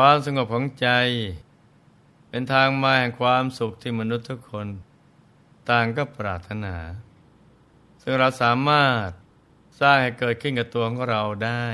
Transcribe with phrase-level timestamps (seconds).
[0.00, 0.88] ความสงบของใจ
[2.28, 4.66] เป็นทางมาแห่งความสุขที่มนุษย์ทุกคน
[5.70, 6.76] ต่างก็ปรารถนา
[8.02, 9.08] ซึ่งเราสามารถ
[9.80, 11.66] สร้างให้เกิดขึ้นกับตัวของเราได้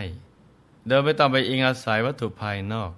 [0.86, 2.92] โดยไม่ต้องไปอิงอาศัยวัตถุภายนอก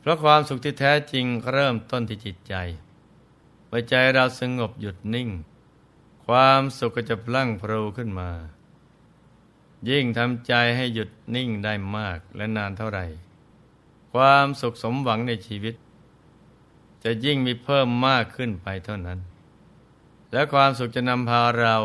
[0.00, 2.54] เพราะความสุขที่แท้จริงเริ่มต้นที่จิตใจ
[3.66, 5.28] เมื่อใจเราสงบหยุดนิ่ง
[6.26, 8.30] ความสุขก็จะพลั่งพรูขึ้นมา
[9.88, 13.06] ยิ่งทำใจให้หยุดนิ่งได้มากและนานเท่าไหร่
[14.16, 15.74] ความสุขสมหวังในชีวิต
[17.04, 19.18] จะยิ่งมีเพิ่มมากขึ้นไปเท่านั้น
[20.32, 21.76] และความสุขจะนำพาเรา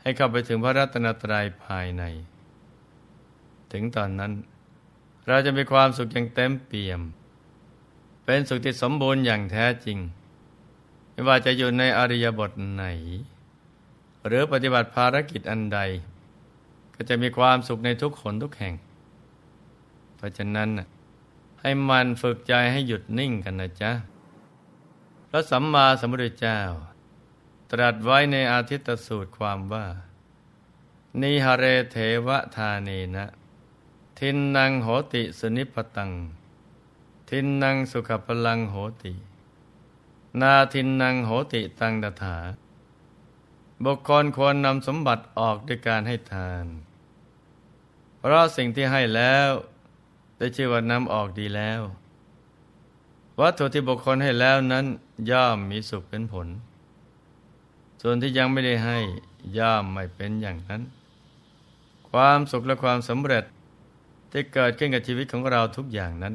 [0.00, 2.02] ให้เข้าไปถึงพระรัตนตรัยภายใน
[3.72, 4.32] ถึงตอนนั้น
[5.28, 7.00] เราจะมีความสุขอย่างเต็มเปี่ยม
[8.24, 9.98] เป็นสุขที่สมบูรณ์อย่างแท้จริง
[11.10, 12.84] ไม่ว่าจะอยู่ในอริยบทไหน
[14.26, 15.80] หรือปฏิบัติภารกิจอันใด
[16.94, 18.74] ก็จะมีความสุขในทุกขนทุกแห่ง
[20.16, 20.68] เพราะฉะนั้น
[21.66, 23.92] ให้มันฝึกใจให้หยุดนิ่งกันนะจ๊ะ
[25.28, 26.60] พระสัมมาสัมพุทธเจ้า
[27.70, 29.86] ตรัสไว้ในอาทิตตสูตรความว่า
[31.20, 33.26] นิหเรเทวทาเนนะ
[34.18, 36.12] ทินนังโหติสนิพตัง
[37.30, 39.12] ทินนังสุขพลังโหติ
[40.40, 42.38] นาทินนังโหติตังดถา
[43.84, 46.66] บุคคลควรนำสมบัติออกด้วยการให้ทาน
[48.18, 49.50] เพราะสิ่งที่ให้แล้ว
[50.38, 51.80] ได้ชื่อว่านำออกดีแล้ว
[53.40, 54.86] วัตถุที่บุคคลให้แล้วนั้น
[55.30, 56.48] ย่อมมีสุขเป็นผล
[58.00, 58.98] ส่วนที่ยังไม่ได้ให้
[59.58, 60.82] ย่อมไม่เป็นอย่างนั้น
[62.10, 63.44] ความสุขและความสำเร็จ
[64.30, 66.34] ที่เกิดขึ้นกับชีวิตของเราทุกอย่างนั้น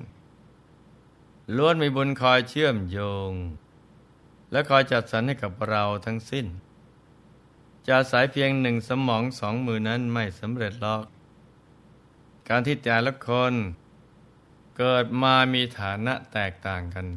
[1.56, 3.00] ล้วนมีบุญคอยเชื่อมโย
[3.30, 3.32] ง
[4.52, 6.46] และคอยจัดสรรให้กับเราทั้งสิ้น
[7.88, 11.04] จะสายเพียงหนึ่งสมองสองมือนั้นไม่สำเร็จหรอก
[12.50, 13.54] การที่แต่ละคน
[14.82, 17.08] เกิดมามีฐานะแตกต่างกัน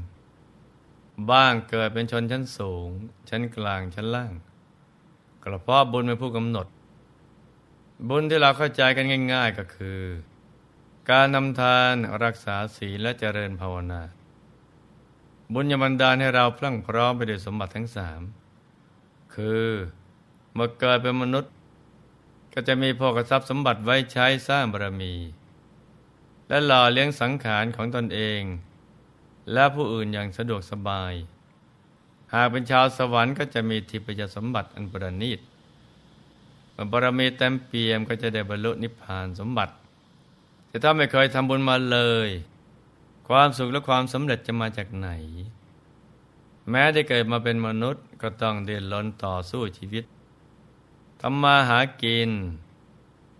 [1.30, 2.88] บ้างเกิดเป็นชนชั้นสูง
[3.28, 4.32] ชั้นกลางชั้นล่าง
[5.44, 6.66] กระเพาะบุญเป็นผู้กำหนด
[8.08, 10.00] บุญที่เราเข้าใจกันง่าย ๆก็คือ
[11.10, 14.02] การนำทานรักษาศีลและเจริญภาวนา
[15.52, 18.20] บุญยบันดาลให้เราพลั่งพร้อมไปด้วยสมบัติทั้งสาม
[19.34, 19.66] คือ
[20.54, 21.52] เมื่อเกิดเป็นมนุษย์
[22.54, 25.14] ก็จะมีพอกทรัพย์สมบัติไว้ใช้สร้างบารมี
[26.52, 28.42] และหล่อเลี้ยงสังขารของตนเอง
[29.52, 31.12] และผู้อื่นอย่างสะดวกสบาย
[32.34, 35.40] หากเป็นชาวสวรรค์ก็จะมีทิพยสมบัติอันประณีต
[36.90, 39.74] บารมีเต็มเปี่ยมก็จะได้บรรลุนิพพานสมบัติ
[40.68, 42.28] แต่ถ้าไม่เคยทำบุญมาเลย
[43.28, 45.08] ความสุขและความสำเร็จจะมาจากไหน
[46.70, 50.04] แม้ได้เกิดมาเป็นมนุษย์ก็ต้องเดินล้นต่อสู้ชีวิต
[51.20, 52.30] ทำมาหากิน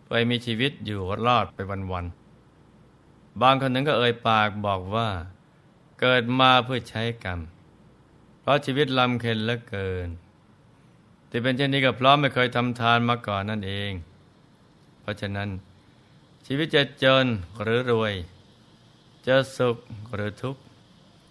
[0.08, 1.60] ไปมีชีวิตอยู่รอดไป
[1.92, 2.21] วันๆ
[3.40, 5.08] บางคนหนึ่งก็เอ่ยปากบอกว่า
[6.00, 7.40] เกิดมาเพื่อใช้กรรม
[8.40, 10.08] เพราะชีวิตลำเค็ญเหลือเกิน
[11.30, 13.92] ที่เป็นเช่นนี้ก็เพราะไม่เคยทำทานมาก่อนนั่นเอง
[15.00, 15.48] เพราะฉะนั้น
[16.46, 17.26] ชีวิตจะจน
[17.62, 18.14] หรือรวย
[19.26, 19.76] จะสุข
[20.14, 20.62] หรือทุกข์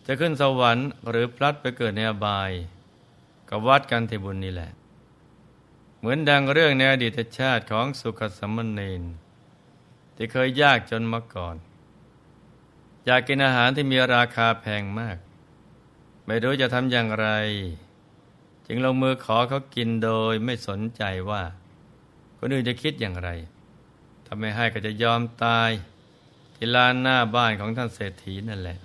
[0.06, 2.52] จะขึ้นสวรรค์หรือพลัดไปเกิดในอบาย
[3.50, 4.72] ก็วัดกันที่บุญนี่แหละ
[6.00, 9.02] เหมือนดังเรื่องในอดีตชาติของสุขสัมมณีน
[10.16, 11.56] ที่เคยยากจนมาก่อน
[13.06, 15.18] อยากกินอาหารที่มีราคาแพงมาก
[16.26, 17.28] ไม่รู้จะทำอย่างไร
[18.68, 21.44] จึงลงมือขอเขากินโดยไม่สนใจว่า
[22.38, 23.30] คนอื่นจะคิดอย่างไร
[24.26, 25.70] ถ้าไม่ให้ก็จะยอมตาย
[26.56, 28.80] ที่ลานหน้าบ้านของท่านเศรษฐีนั่นแหละ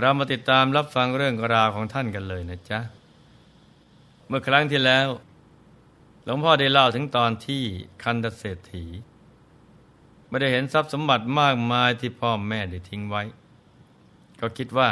[0.00, 2.80] เรามาติดตามรับฟังเรื่องราวของท่านกันเลยนะจ๊ะ
[4.26, 5.08] เมื่อครั้งที่แล้ว
[6.24, 7.62] หลวงพ่อได้เล่าถึงตอนที่
[8.02, 8.84] คันดเศรษฐี
[10.32, 13.22] ไม่ได้เห็นทรัพย์สมบัติมากมายที่พ่อแม่ได้ทิ้งไว้
[14.40, 14.90] ก็คิดว่า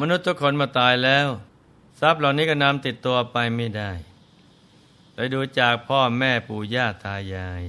[0.00, 1.28] มนุษย์ทุกคนมาตายแล้ว
[2.00, 3.92] ทรัพย์เหล่านี้ก็นำติดตัวไปไม่ได้
[5.14, 7.64] เลยดูจากพ่อแม่ปู่ย่าตายาย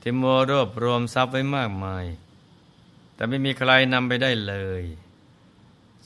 [0.00, 2.06] ที่โมรวบรวมทรัพย์ไว้มากมาย
[3.14, 4.82] แต่ไม่มีใครนำไปได้เลย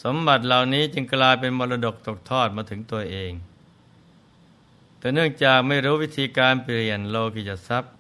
[0.03, 3.33] สมบัติเหล่านี้จึงกลายเป็นมรดกตกทอดมาถึงตัวเอง
[4.99, 7.95] แต่เนื่องจากไม่รู้วิธีการเปลี่ยนโลกิจทรัพย์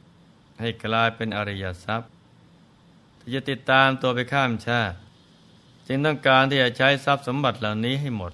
[0.61, 2.11] ให้กลายเป็นอริยทรัพย์
[3.21, 4.97] ที่จะติดตามตัวไปข้ามชาติ
[5.87, 8.33] จึงต้องการที่จะใช้ทรัพย์สมบัติเหล่านี้ให้หมด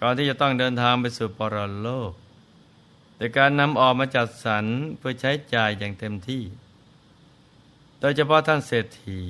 [0.00, 2.12] ก่อนที่จะต้องเดินทางไปสู่ปรโลก
[3.16, 4.64] โดยการนำออกมาจัดสรร
[4.98, 6.42] เพื่อใช้จ่ายอย่างเต็มที่
[8.00, 9.22] โดยเฉพาะท่านเศรษฐี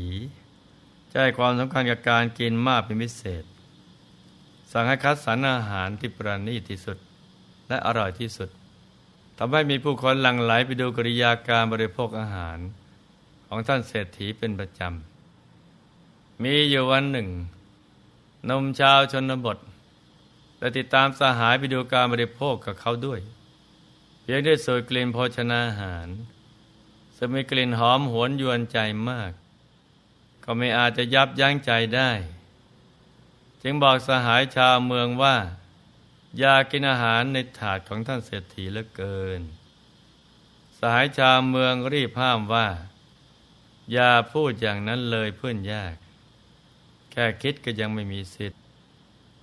[1.11, 3.45] ใจความสำคัญกับการกินมากเป็นพิเศษ
[4.73, 6.99] สั่งให้คัดสรรอาหารที่ประณีตที่สุด
[7.69, 8.51] และอร่อยที่สุด
[9.43, 12.59] ทำให้มีผู้คนหลั่งไหลไปดูกริยาการบริโภคอาหาร
[13.47, 17.29] ของท่านเศรษฐีเป็นประจำ มีอยู่วันหนึ่ง
[18.51, 19.59] นมชาวชนบท
[20.59, 23.21] และติดตามสหายไปดูการบริโภคกับเขาด้วย
[24.23, 26.07] เพียงได้สูดกลิ่นโภชนาอาหาร
[27.17, 28.79] ซึ่งมีกลิ่นหอมหวนยวนใจ
[29.11, 29.33] มาก
[30.45, 32.11] ก็ไม่อาจจะยับยั้งใจได้
[33.63, 35.37] จึงบอกสหายชาวเมืองว่า
[36.39, 39.41] อยากกินอาหารในถาดของท่านเศรษฐีเหลือเกิน
[40.79, 42.69] สหายชาวเมืองรีบห้ามว่า
[43.93, 45.95] อย่าพูดอย่างนั้นเลยเพื่อนยาก
[47.13, 48.61] แค่คิดก็ยังไม่มีสิทธิ์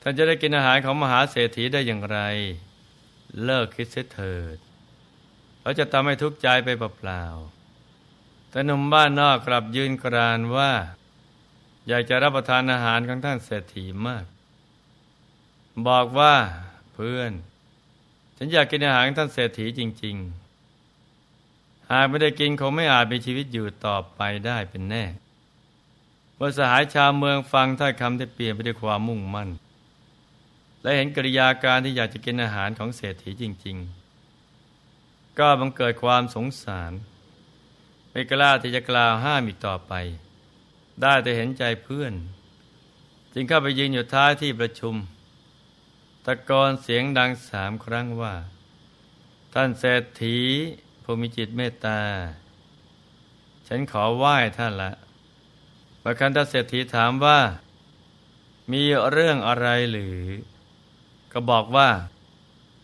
[0.01, 2.19] ท่านจะได้กินอาหารของมหาเศรษฐีได้อย่างไร
[3.43, 4.57] เลิกคิดเสียเถิด
[5.61, 10.71] เราจะทำให้ทุกข์ใจไปเปล่าๆแต่หนุ่มบ้านนอกกลับยืนกรานว่า
[11.87, 14.25] อยากจะรับประทานอาหารของท่านเศรษฐีมาก
[15.87, 16.35] บอกว่า
[16.97, 17.31] เพื่อน
[18.37, 20.15] ฉันอยากกินอาหารของท่านเศรษฐีจริง
[21.03, 25.05] ๆ หากไม่ได้กินคงไม่อาจมีชีวิตอยู่ต่อไปได้เป็นแน่
[26.35, 29.49] เมื่อสหายชาวเมืองฟังถ้อยคำที่เปลี่ยนไปด้วยความมุ่งมั่น
[30.81, 33.77] และเห็นกิริยาการที่อยากจะกินอาหารของเศรษฐีจริง
[34.57, 36.91] ๆ ก็บังเกิดความสงสาร
[38.11, 39.93] ไม่กล้าที่จะกล่าวห้ามอีกต่อไป
[41.01, 42.13] ได้แต่เห็นใจเพื่อน
[43.33, 44.95] จึงเข้าไปยืนอยู่ท้ายที่ประชุม
[46.29, 48.33] ตะกอนเสียงดังสามครั้งว่า
[49.53, 50.37] ท่านเศรษฐี
[51.03, 51.99] ผู้มีจิตเมตตา
[53.67, 54.91] ฉันขอไหว้ท่านละ
[56.03, 57.39] ประคันทเศรษฐีถามว่า
[58.71, 60.19] มีเรื่องอะไรหรือ
[61.31, 61.89] ก็บอกว่า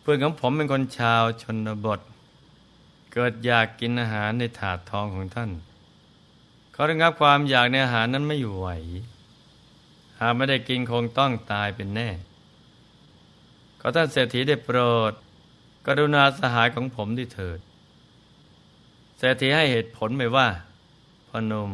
[0.01, 1.99] เพื่อนของผมเป็นคนชาวชนบท
[3.13, 5.51] เกิดอยากกินอาหารในถาดทองของท่าน
[6.71, 8.67] เขาระงับความอยากในอาหารนั้นไม่อยู่ไหว
[10.19, 12.09] หากไม่ได้กินคงต้องตายเป็นแน่
[13.85, 14.79] ขอท่านเศรษฐีได้โปร
[15.11, 15.13] ด
[15.85, 17.59] กรุณาสหายของผมที่เถิด
[19.17, 20.47] เศรษฐีให้เหตุผลไปว่า
[21.29, 21.71] พนม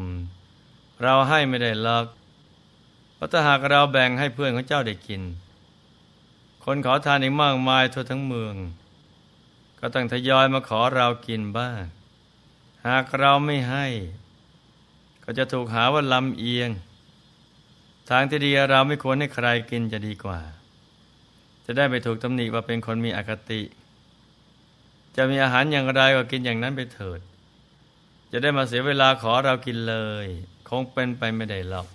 [1.03, 2.07] เราให้ไม่ได้ล็อก
[3.13, 5.21] เพราะถ้าหากเราแบ่งให้เพื่อนของเจ้าได้กิน
[6.65, 8.55] คนขอทานอีกมากมายทั่วทั้งเมือง
[9.79, 11.81] ก็ต้องทยอยมาขอเรากินบ้าง
[12.87, 13.85] หากเราไม่ให้
[15.23, 16.69] ก็จะถูกหาว่าลำเอียง
[18.09, 20.39] ทางที่ดีเราไม่ควรให้ใครกินจะดีกว่า
[21.71, 23.61] จะได้ไปถูกตำหนิว่าเป็นคนมีอคติ
[25.15, 27.19] จะมีอาหารอย่างไรก็กินอย่างนั้นไปเถิด
[28.31, 29.95] จะได้มาเสียเวลาขอเรากินเล
[30.25, 30.27] ย
[30.69, 31.87] คงเป็นไปไม่ได้หรอก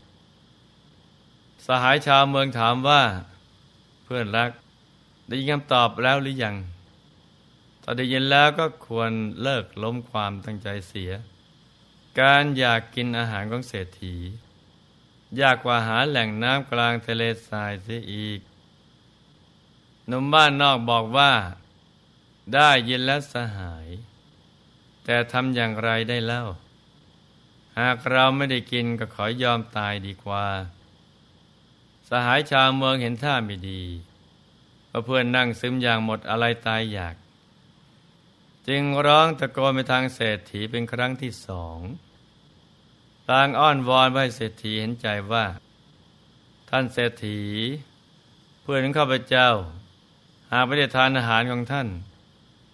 [1.66, 3.02] สหายชาวเมืองถามว่า
[4.04, 4.50] เพื่อนรัก
[5.28, 6.56] ได้ยินคำตอบแล้วหรือยัง
[7.82, 9.10] ถ้าได้ยินแล้วก็ควร
[9.42, 11.10] เลิกล้มความตั้งใจเสีย
[12.20, 14.16] การอยากกินอาหารของเศรษฐี
[15.40, 18.40] ยากกว่าหาแหล่งน้ำกลางทะเลทรายเสียอีก
[20.06, 21.32] หนุ่มบ้านนอกบอกว่า
[22.54, 23.88] ได้ยินแล้วสหาย
[25.04, 26.44] แต่ทำอย่างไรได้เล่า
[27.78, 30.46] หากเราไม่ได้กินก็ขอยอมตายดีกว่า
[32.08, 33.82] สหายชาวเมืองเห็นท่าไม่ดี
[35.06, 37.16] เพื่อนนั่งซึมอย่างหมดอะไรตายอยาก
[38.68, 41.78] จึงร้องตะโกนไปทางเศรษฐีเป็นครั้งที่สอง
[43.30, 45.44] ต่างอ้อนวอนให้เศรษฐีเห็นใจว่า
[46.70, 47.40] ท่านเศรษฐี
[48.62, 51.88] เพื่อนข้าพเจ้าากไม่ได้ทานอาหารของท่าน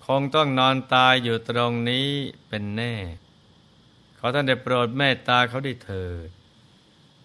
[0.05, 2.09] คงต้องนอนตายอยู่ตรงนี้
[2.49, 2.95] เป็นแน่
[4.19, 6.29] ขอท่านได้โปรดแม่ตาเขาได้เถิด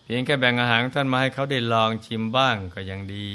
[0.03, 3.29] เพียงแค่แบ่งอาหารท่านมาให้เขาได้ลองชิมบ้างก็ยังดี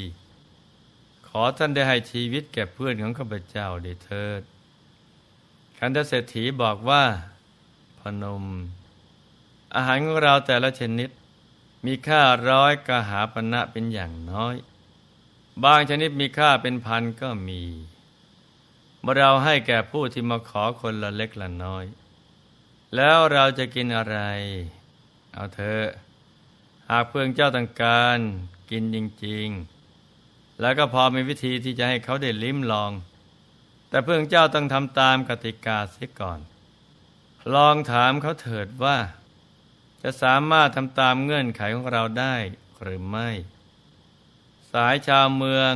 [1.29, 4.43] ขอท่านได้ให้ชีวิตแก่เพื่อนของข้าพเจ้าได้เถิด
[5.79, 7.05] คันธเศรษฐีบอกว่า
[8.01, 8.45] พนม
[9.75, 11.11] อาหารของเราแต่ละชนิด
[11.87, 14.55] มีค่าร้อยกหาปณะเป็นอย่างน้อย
[15.65, 17.63] บางชนิดมีค่าเป็นพันก็มี
[19.01, 21.85] เมื่อเราให้แก่ผู้ที่มาขอคนละเล็กละน้อย
[22.97, 24.19] แล้วเราจะกินอะไร
[25.33, 25.87] เอาเถอะ
[26.91, 28.19] หากเพื่อนเจ้าต้องการ
[28.71, 29.49] กินจริง
[30.05, 32.93] ๆ แล้วก็พอมีวิธีที่จะให้เขาได้ลิ้มลอง
[33.89, 36.41] แต่เพื่อนเจ้าต้องทำตามกติกาเสียก่อน
[37.55, 38.97] ลองถามเขาเถิดว่า
[40.03, 42.35] จะสามารถทำตามเงื่อนไขของเราได้
[42.83, 43.31] หรือไม่
[44.73, 45.73] สายชาวเมือง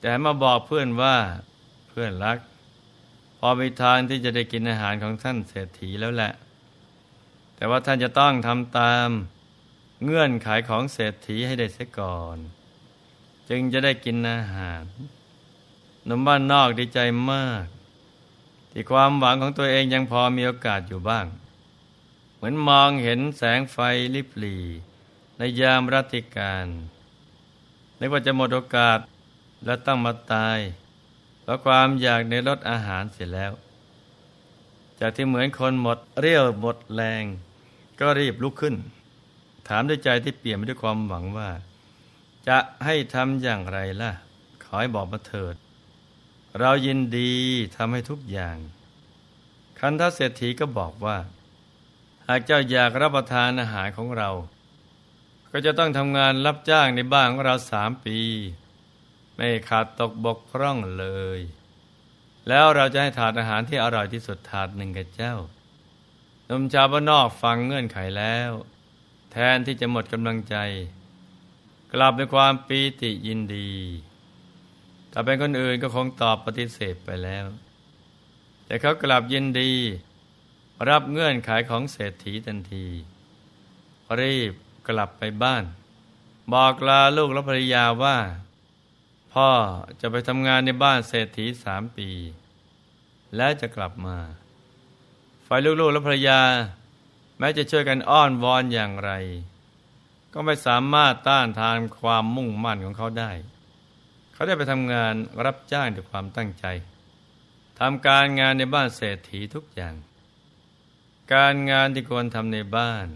[0.00, 1.16] แต่มาบอกเพื่อนว่า
[1.88, 2.38] เพื่อนรัก
[3.38, 6.32] พอมีทางที่จะได้กินอาหารของท่านเศรษฐีแล้วแหละ
[7.56, 9.08] แต่ว่าท่านจะต้องทำตาม
[10.04, 12.38] เงื่อนไขของเศรษฐีให้ได้เสียก่อน
[13.48, 14.82] จึงจะได้กินอาหาร
[16.08, 17.00] นมบ้านนอกดีใจ
[17.32, 17.64] มาก
[18.70, 21.26] ที่ความหวังของตัวเองยังพอมีโอกาสอยู่บ้าง
[22.34, 23.78] เหมือนมองเห็นแสงไฟ
[24.14, 24.58] ลิบหลี
[25.38, 26.66] ในยามรัติการ
[28.04, 28.98] นึกว่าจะหมดโอกาส
[29.64, 30.58] และต้องมาตาย
[31.42, 33.52] เพราะความอยากในรสอาหารเสร็จแล้ว
[35.00, 37.24] จากที่เหมือนคนหมดเรี่ยวหมดแรง
[38.00, 38.74] ก็รีบลุกขึ้น
[39.68, 41.50] ถามด้วยใจที่เปลี่ยนไปด้วยความหวังว่า
[42.48, 44.12] จะให้ทำอย่างไรล่ะ
[44.64, 45.54] ขอให้บอกมาเถิด
[46.60, 47.32] เรายินดี
[47.76, 48.56] ทำให้ทุกอย่าง
[49.78, 51.16] คันทเศรษฐีก็บอกว่า
[52.26, 54.30] หากเจ้าอยากรับประทานอาหารของเรา
[55.56, 58.18] ก็จะต้องทำงานรับจ้างในบ้านของเราสามปี
[59.34, 61.06] ไม่ขาดตกบกพร่องเล
[61.38, 61.40] ย
[62.48, 65.34] แล้วเราจะให้ถาดอาหารที่อร่อยที่สุดถาดหนึ่งกับเจ้า
[66.48, 68.50] นมชาวบ้านนอกฟังเงื่อนไขแล้ว
[69.32, 70.56] แทนที่จะหมดกำลังใจ
[71.92, 73.72] กลับด้วยความปีติยินดี
[75.12, 77.44] ถ้าเป็นคนอื่นก็คงตอบปฏิเสธไปแล้ว
[78.66, 79.72] แต่เขากลับยินดี
[80.88, 82.86] รับเงื่อนไขของเศรษฐีทันที
[84.20, 84.54] รีบ
[84.88, 85.64] กลับไปบ้าน
[86.52, 88.18] บอกลาลูกและภรรยาว่า
[89.32, 89.50] พ่อ
[90.00, 92.10] จะไปทำงานในบ้านเศรษฐีสามปี
[93.36, 94.18] แล้วจะกลับมา
[95.46, 96.40] ฝ่ายลูกๆและภรรยา
[97.38, 99.10] แม้จะช่วยกันอ้อนวอนอย่างไร
[100.32, 103.32] ก็ไม่สามารถต้านทานความมุ่งมั่นของเขาได้
[104.32, 105.14] เขาได้ไปทำงาน
[105.44, 106.66] รับจ้างด้วยความตั้งใจ
[107.80, 109.94] ทำการงานในบ้านเศรษฐีทุกอย่าง
[111.34, 113.06] การงานที่ควรทำในบ้าน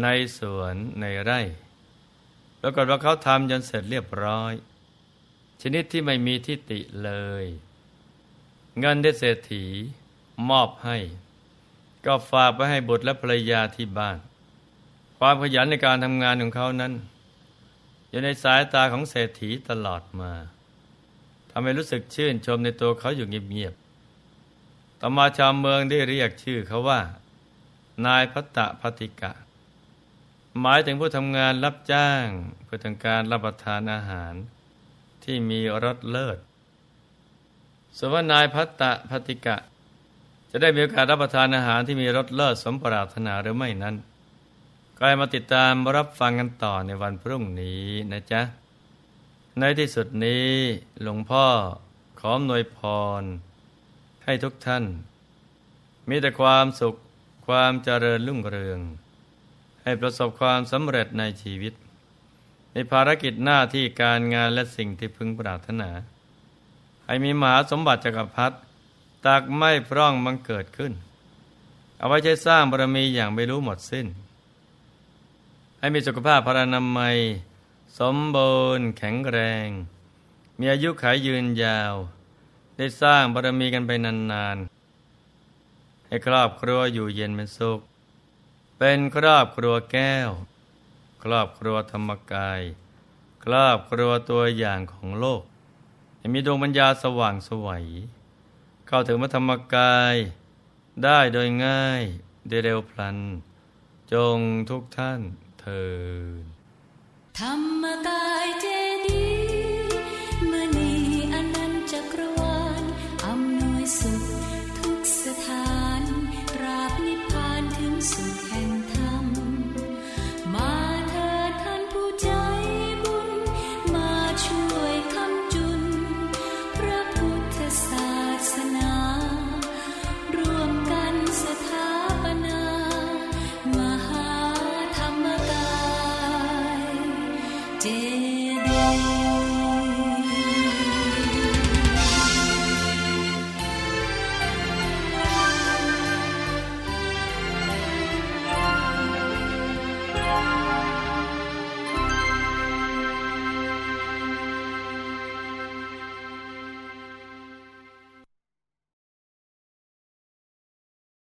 [0.00, 0.06] ใน
[0.38, 1.40] สวนในไร่
[2.60, 4.52] ปรากฏว่าเขาทำจนเสร็จเรียบร้อย
[5.62, 7.10] ชนิดที่ไม่มีทิฏฐิเล
[7.42, 7.44] ย
[8.78, 9.64] เงินที่เศรษฐี
[10.50, 10.98] มอบให้
[12.06, 14.18] ก็ฝากไปให้บุตรและภรรยาที่บ้าน
[15.18, 16.92] ความขยันในการทำงานของเขานั้น
[18.08, 20.32] อยู่ในสายตาของเศรษฐีตลอดมา
[21.50, 27.00] ทำให้รู้สึกชื่นชมในตัวเขาอยู่เงียบๆต่อมาชาวเมืองได้เรียกชื่อเขาว่า
[28.06, 29.32] นายพัตตพัติกะ
[30.60, 32.26] หมายถึงผู้ทำงานรับจ้าง
[32.64, 34.34] เพื่อทำการรับประทานอาหาร
[35.24, 36.38] ที่มีรสเลิศ
[37.98, 39.56] สวนานายพัตตพัติกะ
[40.50, 43.96] จะได้มีโอกาสรับประทานอาหารที่มีรสเลิศสมปรารถนาหรือไม่นั้น
[44.96, 48.42] ก็ให้มาติดตามรับฟังกันต่อในวันพรุ่งนี้นะจ๊ะ
[49.58, 50.50] ในที่สุดนี้
[51.02, 51.46] หลวงพ่อ
[52.20, 52.78] ขออวยพ
[53.20, 53.22] ร
[54.24, 54.84] ให้ทุกท่าน
[56.08, 56.94] มีแต่ความสุข
[57.46, 58.80] ความเจริญรุ่งเรือง
[59.84, 61.74] ให้ประสบความสำเร็จในชีวิต
[62.72, 65.90] ในภารกิจหน้าที่การงานและสิ่งที่พึงปรารถนา
[67.06, 68.56] ให้มีมหาสมบัติจักรพรรดิ
[69.26, 70.92] ตักไม่พร่องมันเกิดขึ้น
[71.98, 74.06] เอาไว้ใช้สร้างบารมีอย่างไม่รู้หมดสิ้น
[75.78, 77.16] ให้มีสุขภาพพรานามัย
[77.98, 79.68] สมบูรณ์แข็งแรง
[80.58, 81.94] มีอายุขายยืนยาว
[82.76, 87.80] ได้สร้างบารมีกันไปนานๆ ให้ครอบครัวอยู่เย็นเป็นสุข
[88.84, 90.30] เป็นครอบครัวแก้ว
[91.24, 92.60] ครอบครัวธรรมกาย
[93.44, 95.42] ครอบครัวตัวอย่างของโลก
[96.32, 97.86] มีดวงปัญญาสว่างสวัย
[98.86, 100.14] เข้าถึงมธรรมกาย
[101.04, 102.02] ได้โดยง่าย
[102.48, 103.18] ได้เร็วพลัน
[104.12, 104.38] จง
[104.70, 105.20] ทุกท่าน
[105.60, 105.86] เถิ
[106.42, 106.44] ด
[107.38, 108.46] ธรรมกาย